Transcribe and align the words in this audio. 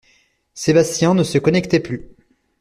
Sébastien 0.55 1.13
ne 1.13 1.21
se 1.21 1.37
connectait 1.37 1.79
plus. 1.79 2.07